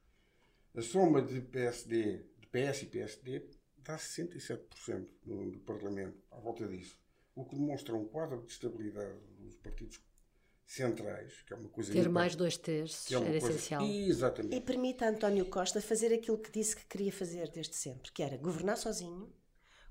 [0.76, 3.46] A soma de PSD, de PS e PSD
[3.78, 6.99] dá 67% do, do Parlamento à volta disso,
[7.42, 10.00] o que demonstra um quadro de estabilidade dos partidos
[10.66, 11.92] centrais, que é uma coisa...
[11.92, 13.84] Ter mais dois terços é era coisa, essencial.
[13.84, 14.56] Exatamente.
[14.56, 18.22] E permite a António Costa fazer aquilo que disse que queria fazer desde sempre, que
[18.22, 19.34] era governar sozinho,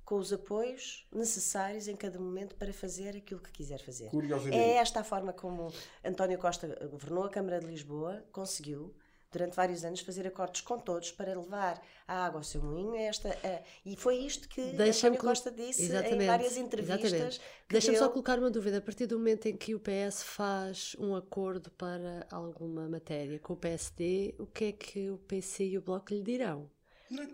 [0.04, 4.11] com os apoios necessários em cada momento para fazer aquilo que quiser fazer.
[4.52, 5.72] É esta a forma como
[6.04, 8.94] António Costa governou a Câmara de Lisboa, conseguiu
[9.30, 13.36] durante vários anos fazer acordos com todos para levar a água ao seu moinho esta,
[13.84, 18.50] e foi isto que António Costa disse exatamente, em várias entrevistas deixa-me só colocar uma
[18.50, 23.38] dúvida a partir do momento em que o PS faz um acordo para alguma matéria
[23.38, 26.70] com o PSD o que é que o PC e o Bloco lhe dirão?
[27.10, 27.26] Não, a,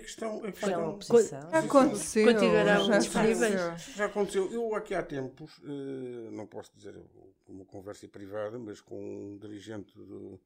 [0.00, 0.98] questão, a questão
[1.50, 2.24] já aconteceu.
[2.24, 3.52] Continuarão já disponíveis.
[3.94, 4.50] Já aconteceu.
[4.50, 6.94] Eu aqui há tempos, eh, não posso dizer
[7.46, 10.40] uma conversa privada, mas com um dirigente do,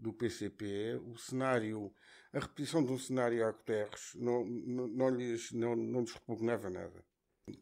[0.00, 1.92] do PCP, o cenário,
[2.32, 6.70] a repetição de um cenário a Guterres não, não, não, lhes, não, não lhes repugnava
[6.70, 7.04] nada.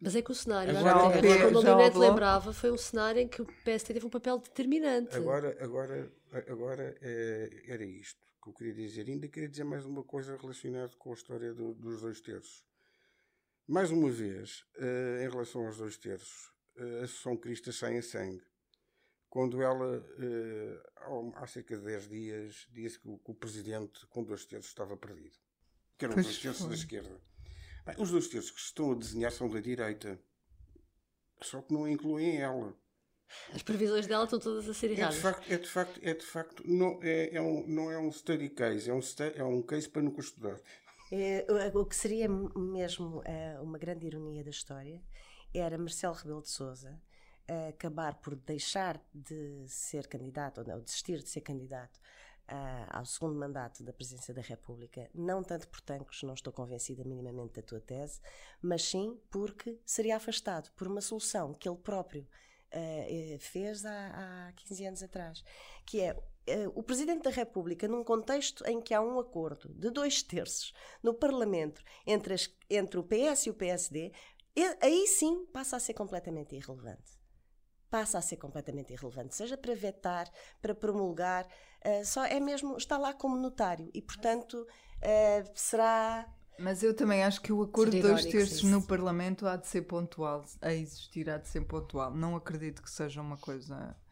[0.00, 3.28] Mas é que o cenário, agora, Guterres, como o Leonete lembrava, foi um cenário em
[3.28, 5.16] que o PST teve um papel determinante.
[5.16, 6.12] Agora, agora,
[6.46, 9.08] agora é, era isto que eu queria dizer.
[9.08, 12.64] Ainda queria dizer mais uma coisa relacionada com a história do, dos dois terços.
[13.66, 18.02] Mais uma vez, uh, em relação aos dois terços, uh, a Associação Crista sai em
[18.02, 18.42] sangue.
[19.30, 24.24] Quando ela, uh, há cerca de 10 dias, disse que o, que o, presidente com
[24.24, 25.36] dois terços estava perdido.
[25.98, 27.20] Que eram dois terços da esquerda.
[27.84, 30.18] Bem, os dois terços que estão a desenhar são da direita.
[31.42, 32.74] Só que não incluem ela.
[33.52, 35.16] As previsões dela estão todas a ser erradas.
[35.16, 37.98] É de facto, é de facto, é de facto não, é, é um, não é
[37.98, 39.00] um study case, é um,
[39.34, 40.58] é um case para nunca estudar.
[41.12, 45.02] É, o que seria mesmo é, uma grande ironia da história
[45.54, 47.00] era Marcelo Rebelo de Souza
[47.68, 52.00] acabar por deixar de ser candidato, ou não, desistir de ser candidato
[52.88, 57.54] ao segundo mandato da presidência da República, não tanto por tancos, não estou convencida minimamente
[57.54, 58.20] da tua tese,
[58.60, 62.26] mas sim porque seria afastado por uma solução que ele próprio
[62.72, 65.44] uh, fez há, há 15 anos atrás,
[65.84, 69.90] que é uh, o Presidente da República, num contexto em que há um acordo de
[69.90, 74.12] dois terços no Parlamento entre, as, entre o PS e o PSD,
[74.80, 77.17] aí sim passa a ser completamente irrelevante.
[77.90, 82.98] Passa a ser completamente irrelevante, seja para vetar, para promulgar, uh, só é mesmo, está
[82.98, 84.66] lá como notário e, portanto,
[85.54, 89.68] será mas eu também acho que o acordo de dois terços no Parlamento há de
[89.68, 92.12] ser pontual, a existir há de ser pontual.
[92.12, 94.07] Não acredito que seja uma coisa uh,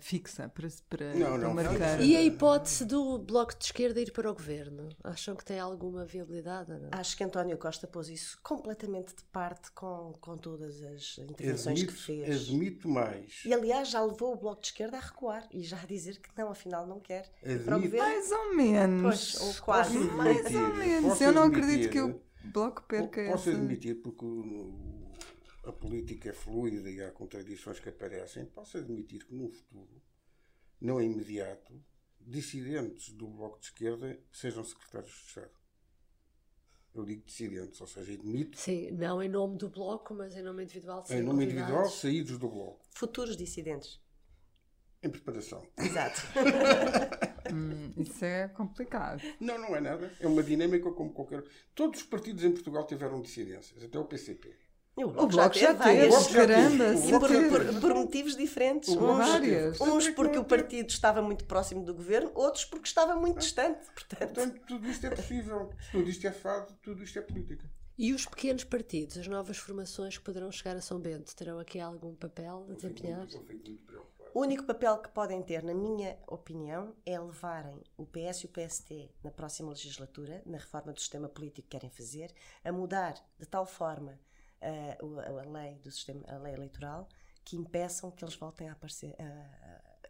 [0.00, 2.00] fixa para, para, não, não, marcar.
[2.00, 4.88] E a hipótese do Bloco de Esquerda ir para o governo?
[5.02, 6.72] Acham que tem alguma viabilidade?
[6.72, 6.88] Não?
[6.92, 11.92] Acho que António Costa pôs isso completamente de parte com, com todas as intervenções admito,
[11.92, 12.48] que fez.
[12.48, 13.42] Admito mais.
[13.44, 16.28] E aliás já levou o Bloco de Esquerda a recuar e já a dizer que
[16.36, 17.64] não, afinal não quer admito.
[17.64, 18.08] para o governo.
[18.08, 19.02] Mais ou menos.
[19.32, 19.98] Pois, ou quase.
[19.98, 21.20] Mais ou menos.
[21.20, 23.58] Eu não acredito que o Bloco perca Posso essa...
[23.58, 24.24] admitir, porque
[25.64, 30.02] a política é fluida e há contradições que aparecem, posso admitir que no futuro,
[30.80, 31.72] não é imediato,
[32.20, 35.62] dissidentes do Bloco de Esquerda sejam secretários de Estado.
[36.94, 38.58] Eu digo dissidentes, ou seja, admito.
[38.58, 41.02] Sim, não em nome do Bloco, mas em nome individual.
[41.08, 42.84] Em nome individual, saídos do Bloco.
[42.90, 44.00] Futuros dissidentes.
[45.02, 45.66] Em preparação.
[45.78, 46.20] Exato.
[47.52, 49.22] hum, isso é complicado.
[49.40, 50.12] Não, não é nada.
[50.20, 51.42] É uma dinâmica como qualquer.
[51.74, 54.54] Todos os partidos em Portugal tiveram dissidências, até o PCP.
[54.94, 56.26] O Bloco, o bloco já, já teve, várias.
[56.26, 58.90] caramba, e por, por, por, motivos diferentes.
[58.90, 63.86] Uns, uns, porque o partido estava muito próximo do governo, outros porque estava muito distante.
[63.94, 64.18] Portanto.
[64.18, 67.70] portanto, tudo isto é possível, tudo isto é fado, tudo isto é política.
[67.96, 71.80] E os pequenos partidos, as novas formações que poderão chegar a São Bento, terão aqui
[71.80, 73.26] algum papel a desempenhar?
[74.34, 78.48] O único papel que podem ter, na minha opinião, é levarem o PS e o
[78.48, 82.32] PST na próxima legislatura, na reforma do sistema político que querem fazer,
[82.64, 84.18] a mudar de tal forma
[84.62, 87.08] a, a, lei do sistema, a lei eleitoral,
[87.44, 89.16] que impeçam que eles voltem a aparecer,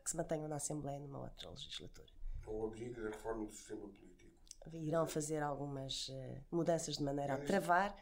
[0.02, 2.08] que se mantenham na Assembleia numa outra legislatura.
[2.46, 4.32] O objetivo da reforma do sistema político.
[4.72, 7.96] Irão fazer algumas uh, mudanças de maneira a travar,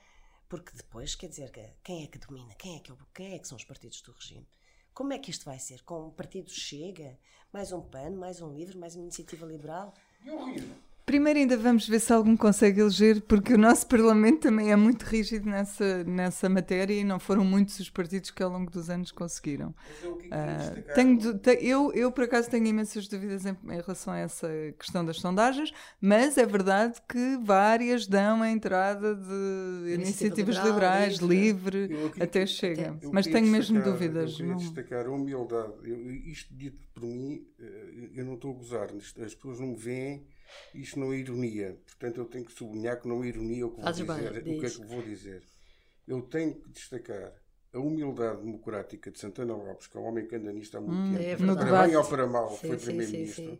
[0.49, 1.51] porque depois, quer dizer,
[1.83, 2.55] quem é que domina?
[2.55, 4.47] Quem é que, é quem é que são os partidos do regime?
[4.93, 5.83] Como é que isto vai ser?
[5.85, 7.19] Com um partido Chega?
[7.53, 8.11] Mais um PAN?
[8.11, 8.77] Mais um LIVRE?
[8.77, 9.95] Mais uma iniciativa liberal?
[10.23, 10.89] E o Rio?
[11.11, 15.03] Primeiro ainda vamos ver se algum consegue eleger, porque o nosso Parlamento também é muito
[15.03, 19.11] rígido nessa, nessa matéria e não foram muitos os partidos que ao longo dos anos
[19.11, 19.75] conseguiram.
[20.04, 21.19] Uh, tenho,
[21.61, 24.48] eu, eu, por acaso, tenho imensas dúvidas em, em, relação a essa
[24.79, 31.88] questão das sondagens, mas é verdade que várias dão a entrada de iniciativas liberais, livre,
[31.88, 32.96] livre até chega.
[33.11, 34.31] Mas tenho mesmo dúvidas.
[34.31, 35.73] Eu queria destacar a humildade.
[35.83, 39.77] Eu, isto dito por mim, eh, eu não estou a gozar, as pessoas não me
[39.77, 40.25] veem
[40.75, 43.77] isto não é ironia, portanto eu tenho que sublinhar que não é ironia o que
[43.77, 44.40] vou Fazes bem, dizer.
[44.40, 45.42] o que é que vou dizer?
[46.09, 47.33] Eu tenho que destacar
[47.73, 50.98] a humildade democrática de Santana Lopes, que é um homem que anda nisto há muito
[51.01, 51.23] Hum, tempo.
[51.23, 53.59] é para bem ou para mal, Sim, foi primeiro-ministro.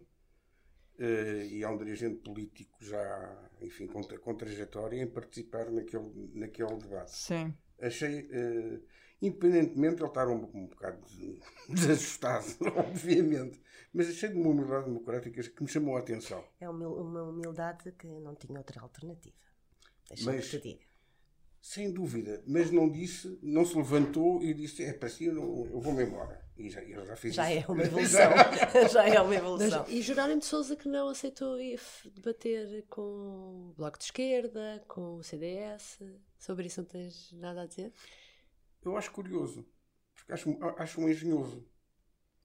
[1.01, 6.76] Eh, e é um dirigente político já, enfim, com, com trajetória em participar naquele, naquele
[6.76, 7.11] debate.
[7.16, 7.55] Sim.
[7.80, 8.80] Achei, eh,
[9.22, 11.38] independentemente de ele estar um, um bocado des-
[11.68, 12.46] desajustado,
[12.76, 13.61] obviamente,
[13.92, 16.44] mas achei de uma humildade democrática que me chamou a atenção.
[16.61, 19.34] É uma uma humildade que não tinha outra alternativa.
[20.09, 20.90] Deixa-me Mas- que te diga.
[21.62, 25.34] Sem dúvida, mas não disse, não se levantou e disse: É para si, eu,
[25.70, 26.42] eu vou-me embora.
[26.61, 27.72] E já, eu já fiz Já é isso.
[27.72, 28.30] uma evolução.
[28.92, 29.80] Já é uma evolução.
[29.80, 31.56] Mas, e Jerónimo de Souza que não aceitou
[32.12, 33.00] debater com
[33.70, 35.98] o Bloco de Esquerda, com o CDS.
[36.38, 37.92] Sobre isso não tens nada a dizer?
[38.82, 39.66] Eu acho curioso,
[40.14, 41.66] porque acho, acho um engenhoso.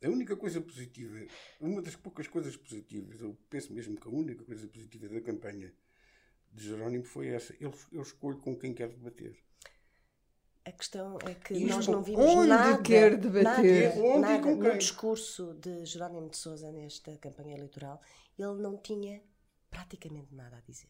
[0.02, 1.28] A única coisa positiva,
[1.60, 5.74] uma das poucas coisas positivas, eu penso mesmo que a única coisa positiva da campanha
[6.54, 7.54] de Jerónimo foi essa.
[7.60, 9.38] Ele, ele escolhe com quem quer debater.
[10.66, 13.96] A questão é que Isto nós não vimos onde nada, quer debater?
[13.96, 18.02] nada, Onde nada no discurso de Jerónimo de Sousa nesta campanha eleitoral.
[18.38, 19.22] Ele não tinha
[19.70, 20.90] praticamente nada a dizer.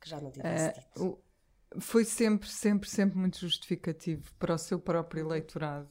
[0.00, 1.18] Que já não tivesse Eh, dito.
[1.80, 5.88] foi sempre, sempre, sempre muito justificativo para o seu próprio eleitorado.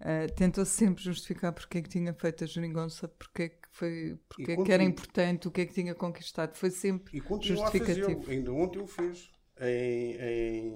[0.00, 4.18] Eh, tentou sempre justificar porque é que tinha feito a geringonça, porque é que, foi,
[4.28, 6.56] porque é que era importante, o que é que tinha conquistado.
[6.56, 8.20] Foi sempre E continua a justificativo.
[8.20, 8.30] fazê-lo.
[8.32, 9.30] Ainda ontem o fez.
[9.60, 10.16] Em,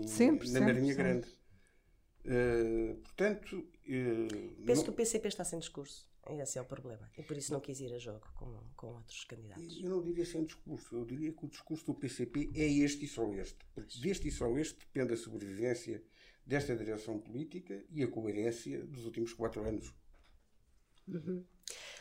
[0.03, 1.03] em- Sempre, na sempre, Marinha sempre.
[1.03, 1.36] Grande.
[2.29, 4.27] Eh, portanto, eh,
[4.67, 6.09] Penso não- que o PCP está sem discurso.
[6.29, 7.09] Esse é o problema.
[7.17, 9.79] E por isso não quis ir a jogo com, com outros candidatos.
[9.81, 13.09] Eu não diria sem discurso, eu diria que o discurso do PCP é este e
[13.09, 13.59] só este.
[13.73, 16.03] Porque deste e só este depende a sobrevivência
[16.45, 19.95] desta direção política e a coerência dos últimos quatro anos.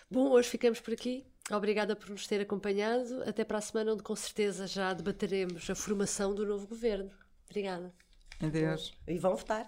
[0.09, 1.27] Bom, hoje ficamos por aqui.
[1.51, 3.21] Obrigada por nos ter acompanhado.
[3.29, 7.11] Até para a semana, onde com certeza já debateremos a formação do novo governo.
[7.47, 7.93] Obrigada.
[8.39, 8.91] Adeus.
[9.07, 9.67] E vão votar.